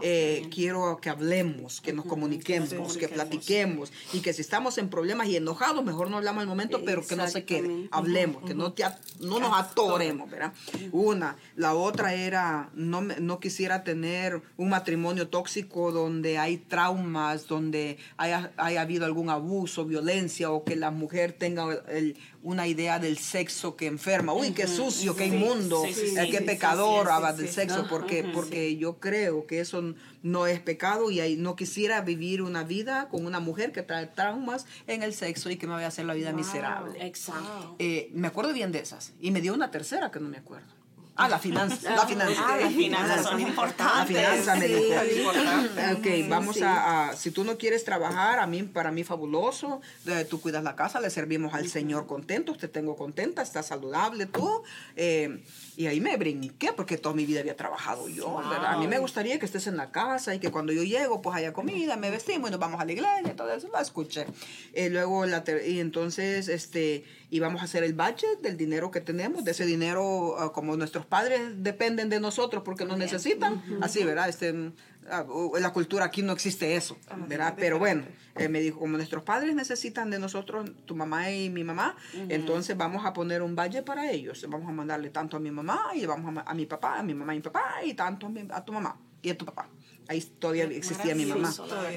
Eh, 0.02 0.48
quiero 0.52 0.94
que 0.99 1.11
hablemos, 1.11 1.81
que 1.81 1.93
nos 1.93 2.05
comuniquemos, 2.06 2.96
que 2.96 3.08
platiquemos 3.08 3.93
y 4.12 4.20
que 4.20 4.32
si 4.32 4.41
estamos 4.41 4.79
en 4.79 4.88
problemas 4.88 5.29
y 5.29 5.37
enojados, 5.37 5.85
mejor 5.85 6.11
no 6.11 6.17
hablamos 6.19 6.43
al 6.43 6.46
momento, 6.49 6.82
pero 6.85 7.06
que 7.06 7.17
no 7.17 7.26
se 7.29 7.44
quede. 7.44 7.88
Hablemos, 7.91 8.44
que 8.44 8.55
no, 8.55 8.73
te, 8.73 8.85
no 9.20 9.38
nos 9.41 9.58
atoremos, 9.58 10.31
¿verdad? 10.31 10.52
Una. 10.93 11.37
La 11.56 11.75
otra 11.75 12.14
era, 12.14 12.70
no, 12.75 13.00
no 13.02 13.41
quisiera 13.41 13.85
tener 13.85 14.43
un 14.56 14.69
matrimonio 14.70 15.29
tóxico 15.29 15.93
donde 15.93 16.38
hay 16.38 16.56
traumas, 16.58 17.46
donde 17.46 17.99
haya, 18.17 18.52
haya 18.56 18.81
habido 18.82 19.05
algún 19.05 19.31
abuso, 19.31 19.85
violencia 19.85 20.50
o 20.50 20.64
que 20.64 20.76
la 20.76 20.91
mujer 20.91 21.32
tenga 21.32 21.73
el- 21.88 22.17
una 22.44 22.67
idea 22.69 22.99
del 22.99 23.19
sexo 23.19 23.75
que 23.75 23.87
enferma. 23.87 24.34
Uy, 24.34 24.53
qué 24.53 24.69
sucio, 24.69 25.17
qué 25.17 25.27
inmundo, 25.27 25.82
qué 26.31 26.43
pecador 26.43 27.10
habla 27.10 27.32
del 27.32 27.48
sexo, 27.48 27.86
porque, 27.89 28.22
porque 28.22 28.77
yo 28.77 29.01
creo 29.01 29.46
que 29.46 29.60
eso 29.60 29.94
no 30.22 30.46
es 30.46 30.60
pecado 30.60 31.10
y 31.10 31.36
no 31.36 31.56
quisiera 31.56 32.03
vivir 32.03 32.43
una 32.43 32.63
vida 32.63 33.08
con 33.08 33.24
una 33.24 33.41
mujer 33.41 33.72
que 33.72 33.82
trae 33.82 34.06
traumas 34.06 34.67
en 34.86 35.03
el 35.03 35.15
sexo 35.15 35.51
y 35.51 35.56
que 35.56 35.67
me 35.67 35.72
vaya 35.72 35.86
a 35.86 35.89
hacer 35.89 36.05
la 36.05 36.15
vida 36.15 36.32
miserable. 36.32 37.05
Exacto. 37.05 37.77
Eh, 37.79 38.10
me 38.13 38.29
acuerdo 38.29 38.53
bien 38.53 38.72
de 38.72 38.81
esas. 38.81 39.15
Y 39.20 39.31
me 39.31 39.41
dio 39.41 39.55
una 39.55 39.70
tercera 39.70 40.10
que 40.10 40.20
no 40.20 40.29
me 40.29 40.36
acuerdo. 40.36 40.73
Ah, 41.16 41.28
la 41.28 41.38
finanza. 41.38 41.94
La 41.94 42.06
finanza. 42.06 42.42
Ah, 42.44 42.56
las 42.60 42.72
finanzas 42.72 43.22
son 43.22 43.40
La 43.40 43.48
importantes. 43.48 44.08
finanza 44.16 44.56
me 44.56 44.66
Sí. 44.66 44.74
dijo. 44.74 45.30
Ok, 45.30 46.28
vamos 46.28 46.56
Sí. 46.56 46.62
a, 46.64 47.10
a- 47.10 47.16
Si 47.16 47.30
tú 47.30 47.44
no 47.44 47.56
quieres 47.56 47.84
trabajar, 47.84 48.40
a 48.40 48.46
mí, 48.48 48.64
para 48.64 48.90
mí 48.90 49.04
fabuloso. 49.04 49.80
eh, 50.06 50.26
tú 50.28 50.40
cuidas 50.40 50.64
la 50.64 50.74
casa, 50.74 51.00
le 51.00 51.10
servimos 51.10 51.54
al 51.54 51.68
Señor 51.68 52.06
contento. 52.06 52.54
Te 52.56 52.66
tengo 52.68 52.96
contenta, 52.96 53.42
estás 53.42 53.66
saludable 53.68 54.26
tú. 54.26 54.62
eh, 54.96 55.42
y 55.76 55.86
ahí 55.86 56.00
me 56.00 56.16
brinqué 56.16 56.72
porque 56.72 56.98
toda 56.98 57.14
mi 57.14 57.26
vida 57.26 57.40
había 57.40 57.56
trabajado 57.56 58.08
yo. 58.08 58.38
A 58.38 58.78
mí 58.78 58.86
me 58.86 58.98
gustaría 58.98 59.38
que 59.38 59.46
estés 59.46 59.66
en 59.66 59.76
la 59.76 59.90
casa 59.90 60.34
y 60.34 60.38
que 60.38 60.50
cuando 60.50 60.72
yo 60.72 60.82
llego, 60.84 61.20
pues 61.22 61.36
haya 61.36 61.52
comida, 61.52 61.96
me 61.96 62.10
vestimos 62.10 62.48
y 62.48 62.52
nos 62.52 62.60
vamos 62.60 62.80
a 62.80 62.84
la 62.84 62.92
iglesia 62.92 63.34
eso. 63.56 63.68
Lo 63.68 63.78
escuché. 63.80 64.26
Eh, 64.72 64.88
luego, 64.90 65.26
la 65.26 65.42
y 65.66 65.80
entonces, 65.80 66.48
este, 66.48 67.04
íbamos 67.31 67.62
a 67.62 67.64
hacer 67.64 67.82
el 67.84 67.94
budget 67.94 68.40
del 68.43 68.56
dinero 68.56 68.90
que 68.90 69.00
tenemos. 69.00 69.44
De 69.44 69.50
ese 69.52 69.66
dinero, 69.66 70.36
ah, 70.38 70.52
como 70.52 70.76
nuestros 70.76 71.06
padres 71.06 71.40
dependen 71.62 72.08
de 72.08 72.20
nosotros 72.20 72.62
porque 72.64 72.84
nos 72.84 72.98
necesitan. 72.98 73.62
Así, 73.82 74.04
¿verdad? 74.04 74.28
Este, 74.28 74.72
ah, 75.10 75.22
uh, 75.28 75.56
la 75.58 75.72
cultura 75.72 76.04
aquí 76.06 76.22
no 76.22 76.32
existe 76.32 76.76
eso, 76.76 76.96
¿verdad? 77.28 77.54
Pero 77.56 77.78
bueno, 77.78 78.04
él 78.36 78.48
me 78.50 78.60
dijo, 78.60 78.78
como 78.78 78.96
nuestros 78.96 79.22
padres 79.22 79.54
necesitan 79.54 80.10
de 80.10 80.19
nosotros, 80.19 80.70
tu 80.86 80.94
mamá 80.96 81.31
y 81.31 81.50
mi 81.50 81.64
mamá, 81.64 81.96
entonces 82.28 82.76
vamos 82.76 83.04
a 83.04 83.12
poner 83.12 83.43
un 83.43 83.54
valle 83.56 83.82
para 83.82 84.10
ellos. 84.10 84.44
Vamos 84.48 84.69
a 84.69 84.72
mandarle 84.72 85.10
tanto 85.10 85.36
a 85.36 85.40
mi 85.40 85.50
mamá 85.50 85.90
y 85.94 86.06
vamos 86.06 86.36
a, 86.38 86.50
a 86.50 86.54
mi 86.54 86.66
papá, 86.66 86.98
a 86.98 87.02
mi 87.02 87.14
mamá 87.14 87.34
y 87.34 87.38
mi 87.38 87.43
papá 87.43 87.76
y 87.84 87.94
tanto 87.94 88.26
a, 88.26 88.31
mi- 88.31 88.48
a 88.50 88.64
tu 88.64 88.72
mamá 88.72 88.98
y 89.22 89.31
a 89.31 89.38
tu 89.38 89.44
papá. 89.44 89.69
Ahí 90.08 90.20
todavía 90.39 90.65
existía 90.65 91.15
mi 91.15 91.27
mamá. 91.27 91.53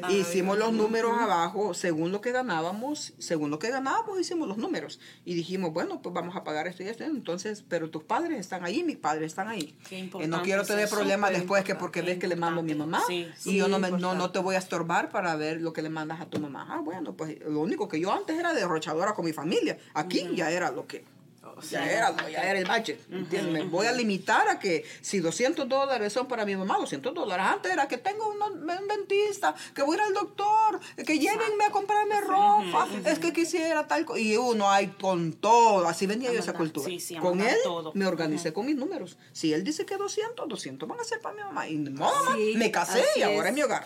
Hicimos 0.10 0.58
los 0.58 0.74
números 0.74 1.14
abajo, 1.18 1.74
según 1.74 2.12
lo 2.12 2.22
que 2.22 2.32
ganábamos, 2.32 3.14
según 3.18 3.52
lo 3.52 3.60
que 3.60 3.70
ganábamos, 3.70 4.20
hicimos 4.20 4.48
los 4.48 4.58
números. 4.58 5.00
Y 5.26 5.36
dijimos, 5.36 5.74
bueno, 5.74 6.02
pues 6.02 6.14
vamos 6.14 6.36
a 6.36 6.44
pagar 6.44 6.68
esto 6.68 6.84
y 6.84 6.88
esto. 6.88 7.04
Entonces, 7.04 7.64
pero 7.68 7.90
tus 7.90 8.04
padres 8.04 8.40
están 8.40 8.66
ahí, 8.66 8.84
mis 8.84 8.98
padres 8.98 9.28
están 9.28 9.48
ahí. 9.48 9.78
Eh, 9.92 10.28
no 10.28 10.42
quiero 10.42 10.64
tener 10.64 10.90
problemas 10.90 11.32
después 11.32 11.64
que 11.64 11.76
porque 11.76 12.02
ves 12.02 12.18
que 12.18 12.28
le 12.28 12.36
mando 12.36 12.62
a 12.62 12.64
mi 12.64 12.76
mamá 12.76 12.98
importante. 13.08 13.34
Sí, 13.38 13.52
y 13.52 13.58
yo 13.58 13.68
no, 13.68 13.78
sí, 13.78 13.82
me, 13.82 13.92
no, 13.92 14.16
no 14.16 14.32
te 14.32 14.40
voy 14.40 14.56
a 14.56 14.60
estorbar 14.60 15.10
para 15.10 15.36
ver 15.36 15.62
lo 15.62 15.74
que 15.74 15.82
le 15.82 15.90
mandas 15.90 16.22
a 16.22 16.26
tu 16.26 16.40
mamá. 16.40 16.68
Ah, 16.70 16.82
bueno, 16.82 17.16
pues 17.16 17.40
lo 17.46 17.62
único 17.62 17.88
que 17.88 18.00
yo 18.00 18.12
antes 18.12 18.38
era 18.38 18.54
derrochadora 18.54 19.14
con 19.14 19.26
mi 19.26 19.34
familia. 19.34 19.78
Aquí 19.94 20.28
ya 20.36 20.52
era 20.52 20.72
lo 20.72 20.88
que... 20.88 21.06
Ya 21.70 21.90
era, 21.92 22.16
ya 22.30 22.44
era 22.44 22.60
el 22.60 22.66
budget, 22.66 23.00
¿entiendes? 23.12 23.52
Me 23.54 23.64
voy 23.64 23.88
a 23.88 23.92
limitar 23.92 24.48
a 24.48 24.60
que 24.60 24.86
si 25.02 25.20
200 25.20 25.68
dólares 25.68 26.14
son 26.14 26.28
para 26.28 26.46
mi 26.46 26.56
mamá, 26.56 26.78
200 26.78 27.14
dólares. 27.14 27.46
Antes 27.50 27.72
era 27.72 27.88
que 27.88 27.98
tengo 27.98 28.30
un, 28.30 28.42
un 28.42 28.88
dentista, 28.88 29.56
que 29.74 29.82
voy 29.82 29.98
a 29.98 30.02
ir 30.02 30.08
al 30.08 30.14
doctor, 30.14 30.80
que 31.06 31.20
llévenme 31.20 31.66
a 31.66 31.72
comprarme 31.72 32.22
ropa, 32.22 32.88
es 33.06 33.20
que 33.20 33.34
quisiera 33.34 33.88
tal 33.88 34.06
cosa. 34.06 34.20
Y 34.20 34.38
uno 34.38 34.70
hay 34.70 34.88
con 34.88 35.34
todo, 35.34 35.88
así 35.88 36.06
venía 36.08 36.32
yo 36.32 36.40
esa 36.40 36.54
cultura. 36.54 36.88
sí, 36.88 37.00
sí, 37.00 37.16
a 37.16 37.22
con 37.22 37.42
él 37.42 37.58
todo. 37.64 37.92
me 37.94 38.06
organicé 38.06 38.54
con 38.54 38.66
mis 38.66 38.76
números. 38.76 39.18
Si 39.32 39.54
él 39.54 39.64
dice 39.64 39.86
que 39.86 39.98
200, 39.98 40.48
200 40.48 40.88
van 40.88 41.00
a 41.00 41.04
ser 41.04 41.20
para 41.22 41.36
mi 41.36 41.42
mamá. 41.42 41.68
Y 41.68 41.78
no, 41.78 41.92
mamá, 42.02 42.36
Sí, 42.36 42.54
me 42.58 42.72
casé 42.72 43.04
y 43.16 43.22
ahora 43.22 43.40
es. 43.40 43.46
es 43.48 43.54
mi 43.54 43.62
hogar. 43.62 43.86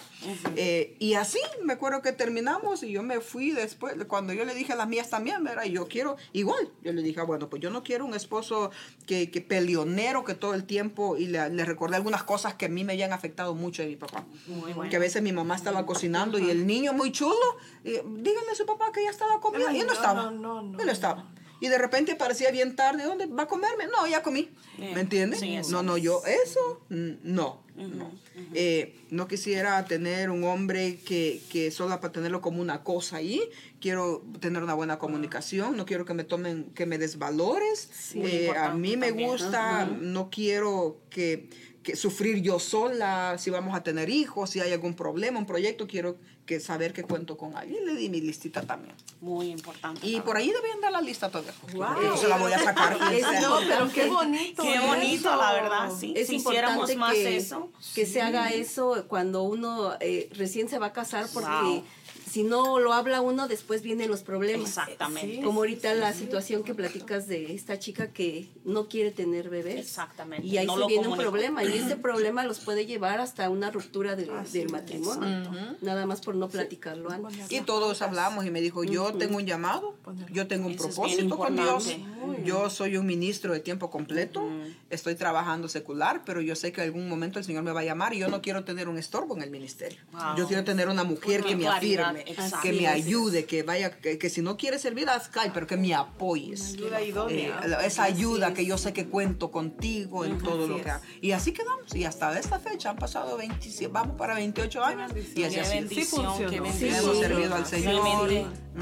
Eh, 0.55 0.95
y 0.99 1.13
así 1.13 1.39
me 1.63 1.73
acuerdo 1.73 2.01
que 2.01 2.11
terminamos 2.11 2.83
y 2.83 2.91
yo 2.91 3.03
me 3.03 3.19
fui 3.21 3.51
después, 3.51 3.95
cuando 4.07 4.33
yo 4.33 4.45
le 4.45 4.53
dije 4.53 4.73
a 4.73 4.75
las 4.75 4.87
mías 4.87 5.09
también, 5.09 5.43
¿verdad? 5.43 5.63
Y 5.65 5.71
yo 5.71 5.87
quiero, 5.87 6.17
igual, 6.33 6.69
yo 6.81 6.91
le 6.93 7.01
dije, 7.01 7.19
ah, 7.19 7.23
bueno, 7.23 7.49
pues 7.49 7.60
yo 7.61 7.69
no 7.69 7.83
quiero 7.83 8.05
un 8.05 8.13
esposo 8.13 8.71
que, 9.05 9.31
que 9.31 9.39
peleonero 9.39 10.25
que 10.25 10.33
todo 10.33 10.53
el 10.53 10.65
tiempo, 10.65 11.15
y 11.15 11.27
le, 11.27 11.49
le 11.49 11.63
recordé 11.63 11.95
algunas 11.95 12.23
cosas 12.23 12.55
que 12.55 12.65
a 12.65 12.69
mí 12.69 12.83
me 12.83 12.93
habían 12.93 13.13
afectado 13.13 13.55
mucho 13.55 13.81
de 13.81 13.87
mi 13.87 13.95
papá. 13.95 14.25
Muy 14.47 14.73
bueno. 14.73 14.89
Que 14.89 14.97
a 14.97 14.99
veces 14.99 15.21
mi 15.21 15.31
mamá 15.31 15.55
estaba 15.55 15.85
cocinando 15.85 16.37
y 16.39 16.49
el 16.49 16.67
niño 16.67 16.91
muy 16.91 17.11
chulo, 17.11 17.57
y, 17.85 17.95
a 17.95 18.55
su 18.55 18.65
papá 18.65 18.91
que 18.91 19.03
ya 19.03 19.09
estaba 19.09 19.39
comiendo. 19.39 19.69
Ay, 19.69 19.77
y 19.77 19.79
él 19.79 19.87
no 19.87 19.93
no, 19.93 19.99
estaba. 19.99 20.23
no, 20.23 20.31
no, 20.31 20.61
no, 20.61 20.79
él 20.79 20.85
no 20.85 20.91
estaba. 20.91 21.25
Y 21.61 21.67
de 21.69 21.77
repente 21.77 22.11
aparecía 22.11 22.51
bien 22.51 22.75
tarde, 22.75 23.03
¿dónde 23.03 23.27
va 23.27 23.43
a 23.43 23.47
comerme? 23.47 23.85
No, 23.85 24.05
ya 24.07 24.21
comí. 24.21 24.49
Bien. 24.77 24.93
¿Me 24.95 25.01
entiendes? 25.01 25.39
Sí, 25.39 25.55
eso 25.55 25.71
no, 25.71 25.83
no, 25.83 25.97
yo, 25.97 26.21
eso, 26.25 26.81
mm, 26.89 27.11
no. 27.23 27.61
no. 27.77 28.11
Eh, 28.53 28.95
no 29.11 29.27
quisiera 29.27 29.85
tener 29.85 30.29
un 30.31 30.43
hombre 30.43 30.97
que, 31.05 31.39
que 31.51 31.69
solo 31.71 31.99
para 32.01 32.11
tenerlo 32.11 32.41
como 32.41 32.61
una 32.61 32.83
cosa 32.83 33.17
ahí. 33.17 33.41
Quiero 33.79 34.23
tener 34.39 34.63
una 34.63 34.73
buena 34.73 34.97
comunicación. 34.99 35.77
No 35.77 35.85
quiero 35.85 36.03
que 36.03 36.13
me 36.15 36.23
tomen, 36.23 36.65
que 36.75 36.85
me 36.85 36.97
desvalores. 36.97 37.89
Muy 38.15 38.29
Eh, 38.31 38.51
a 38.57 38.73
mí 38.73 38.97
me 38.97 39.07
también. 39.09 39.29
gusta, 39.29 39.85
no 39.85 40.29
quiero 40.31 40.99
que, 41.09 41.47
que 41.83 41.95
sufrir 41.95 42.41
yo 42.41 42.59
sola, 42.59 43.37
si 43.37 43.49
vamos 43.49 43.75
a 43.75 43.83
tener 43.83 44.09
hijos, 44.09 44.51
si 44.51 44.59
hay 44.59 44.71
algún 44.71 44.93
problema, 44.93 45.39
un 45.39 45.45
proyecto, 45.45 45.87
quiero 45.87 46.17
que 46.45 46.59
saber 46.59 46.93
que 46.93 47.03
cuento 47.03 47.37
con 47.37 47.55
alguien. 47.55 47.85
Le 47.85 47.95
di 47.95 48.09
mi 48.09 48.21
listita 48.21 48.61
también. 48.61 48.95
Muy 49.19 49.49
importante. 49.49 50.05
Y 50.05 50.19
por 50.21 50.37
ahí 50.37 50.51
deben 50.51 50.81
dar 50.81 50.91
la 50.91 51.01
lista 51.01 51.29
todavía. 51.29 51.53
Wow. 51.73 52.01
Yo 52.03 52.17
se 52.17 52.27
la 52.27 52.37
voy 52.37 52.51
a 52.53 52.59
sacar. 52.59 52.97
No, 53.41 53.59
pero 53.67 53.91
qué 53.91 54.07
bonito. 54.07 54.61
Qué 54.63 54.79
bonito, 54.79 55.29
eso. 55.29 55.35
la 55.35 55.53
verdad, 55.53 55.91
sí. 55.97 56.13
es 56.15 56.27
si 56.27 56.35
hiciéramos 56.35 56.89
importante 56.89 56.95
más 56.97 57.13
que, 57.13 57.37
eso. 57.37 57.71
que 57.95 58.05
se 58.05 58.21
haga 58.21 58.49
eso 58.49 59.05
cuando 59.07 59.43
uno 59.43 59.95
eh, 59.99 60.29
recién 60.33 60.69
se 60.69 60.77
va 60.77 60.87
a 60.87 60.93
casar 60.93 61.27
porque 61.33 61.49
Wow. 61.49 61.83
Si 62.31 62.43
no 62.43 62.79
lo 62.79 62.93
habla 62.93 63.19
uno 63.19 63.49
después 63.49 63.81
vienen 63.81 64.09
los 64.09 64.23
problemas. 64.23 64.69
Exactamente. 64.69 65.35
Sí. 65.35 65.41
Como 65.41 65.59
ahorita 65.59 65.93
la 65.95 66.13
situación 66.13 66.63
que 66.63 66.73
platicas 66.73 67.27
de 67.27 67.53
esta 67.53 67.77
chica 67.77 68.13
que 68.13 68.49
no 68.63 68.87
quiere 68.87 69.11
tener 69.11 69.49
bebés. 69.49 69.79
Exactamente. 69.79 70.47
Y 70.47 70.57
ahí 70.57 70.65
No 70.65 70.77
se 70.77 70.87
viene 70.87 71.09
un 71.09 71.17
problema 71.17 71.63
y 71.63 71.73
este 71.73 71.95
problema 71.97 72.45
los 72.45 72.59
puede 72.59 72.85
llevar 72.85 73.19
hasta 73.19 73.49
una 73.49 73.69
ruptura 73.69 74.15
del, 74.15 74.31
matrimonio. 74.71 75.51
Nada 75.81 76.05
más 76.05 76.21
por 76.21 76.35
no 76.35 76.47
platicarlo 76.47 77.11
antes. 77.11 77.51
Y 77.51 77.59
todos 77.61 78.01
hablamos 78.01 78.45
y 78.45 78.51
me 78.51 78.61
dijo, 78.61 78.85
yo 78.85 79.13
tengo 79.13 79.35
un 79.35 79.45
llamado, 79.45 79.95
yo 80.31 80.47
tengo 80.47 80.67
un 80.67 80.73
Eso 80.73 80.83
propósito 80.83 81.37
con 81.37 81.55
Dios, 81.55 81.97
yo 82.45 82.69
soy 82.69 82.95
un 82.95 83.05
ministro 83.05 83.53
de 83.53 83.59
tiempo 83.59 83.89
completo, 83.89 84.47
estoy 84.89 85.15
trabajando 85.15 85.67
secular, 85.67 86.23
pero 86.25 86.39
yo 86.39 86.55
sé 86.55 86.71
que 86.71 86.81
algún 86.81 87.09
momento 87.09 87.39
el 87.39 87.45
Señor 87.45 87.63
me 87.63 87.71
va 87.71 87.81
a 87.81 87.83
llamar 87.83 88.13
y 88.13 88.19
yo 88.19 88.29
no 88.29 88.41
quiero 88.41 88.63
tener 88.63 88.87
un 88.87 88.97
estorbo 88.97 89.35
en 89.35 89.43
el 89.43 89.51
ministerio. 89.51 89.99
Wow. 90.13 90.37
Yo 90.37 90.47
quiero 90.47 90.63
tener 90.63 90.87
una 90.87 91.03
mujer 91.03 91.43
que 91.43 91.55
me 91.55 91.63
claridad, 91.63 92.15
exacto. 92.27 92.59
que 92.61 92.73
me 92.73 92.87
ayude, 92.87 93.45
que 93.45 93.63
vaya, 93.63 93.91
que, 93.91 94.17
que 94.17 94.29
si 94.29 94.41
no 94.41 94.57
quiere 94.57 94.79
servir 94.79 95.09
a 95.09 95.19
Sky, 95.19 95.51
pero 95.53 95.67
que 95.67 95.77
me 95.77 95.93
apoyes. 95.93 96.73
Ayuda 96.73 97.01
idónea. 97.01 97.61
Eh, 97.63 97.85
esa 97.85 98.03
ayuda 98.03 98.53
que 98.53 98.65
yo 98.65 98.77
sé 98.77 98.93
que 98.93 99.07
cuento 99.07 99.51
contigo 99.51 100.25
en 100.25 100.37
todo 100.37 100.67
lo 100.67 100.75
que 100.75 100.81
es. 100.81 100.87
hago. 100.87 101.03
Y 101.21 101.31
así 101.31 101.51
quedamos. 101.51 101.93
Y 101.95 102.05
hasta 102.05 102.37
esta 102.39 102.59
fecha 102.59 102.89
han 102.89 102.97
pasado 102.97 103.37
27, 103.37 103.91
vamos 103.91 104.17
para 104.17 104.35
28 104.35 104.83
años. 104.83 105.11
Y 105.35 105.43
así 105.43 105.59
ha 105.59 105.65
sido. 105.65 105.81
bendición, 105.81 106.25
funcionó. 106.25 106.73
Sí, 106.73 106.87
hemos 106.89 107.19
servido 107.19 107.55
al 107.55 107.65
Señor. 107.65 108.31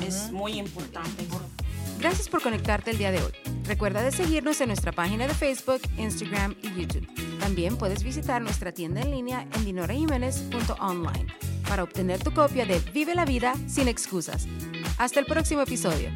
Es 0.05 0.31
muy 0.31 0.53
importante. 0.60 1.25
Gracias 2.00 2.29
por 2.29 2.41
conectarte 2.41 2.91
el 2.91 2.98
día 2.98 3.12
de 3.12 3.22
hoy. 3.22 3.34
Recuerda 3.65 4.01
de 4.01 4.12
seguirnos 4.12 4.62
en 4.62 4.69
nuestra 4.69 4.91
página 4.91 5.27
de 5.27 5.34
Facebook, 5.34 5.81
Instagram 5.98 6.55
y 6.62 6.81
YouTube. 6.81 7.08
También 7.39 7.77
puedes 7.77 8.03
visitar 8.03 8.41
nuestra 8.41 8.72
tienda 8.72 9.01
en 9.01 9.12
línea 9.12 9.48
en 9.53 9.65
dinorajiménez.online 9.65 11.48
para 11.69 11.83
obtener 11.83 12.21
tu 12.21 12.33
copia 12.33 12.65
de 12.65 12.79
Vive 12.93 13.13
la 13.13 13.25
vida 13.25 13.53
sin 13.67 13.88
excusas. 13.88 14.47
Hasta 14.97 15.19
el 15.19 15.25
próximo 15.27 15.61
episodio. 15.61 16.09